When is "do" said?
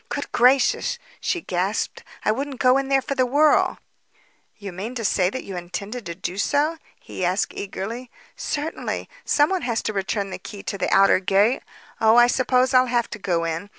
4.59-4.65, 6.15-6.39